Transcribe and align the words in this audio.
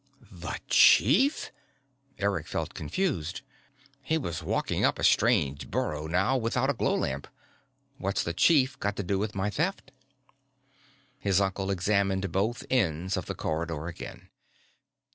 "The 0.31 0.59
chief?" 0.67 1.51
Eric 2.17 2.47
felt 2.47 2.73
confused. 2.73 3.41
He 4.01 4.17
was 4.17 4.41
walking 4.41 4.83
up 4.83 4.97
a 4.97 5.03
strange 5.03 5.69
burrow 5.69 6.07
now 6.07 6.37
without 6.37 6.71
a 6.71 6.73
glow 6.73 6.95
lamp. 6.95 7.27
"What's 7.99 8.23
the 8.23 8.33
chief 8.33 8.79
got 8.79 8.95
to 8.95 9.03
do 9.03 9.19
with 9.19 9.35
my 9.35 9.51
Theft?" 9.51 9.91
His 11.19 11.39
uncle 11.39 11.69
examined 11.69 12.31
both 12.31 12.65
ends 12.71 13.15
of 13.15 13.27
the 13.27 13.35
corridor 13.35 13.85
again. 13.85 14.29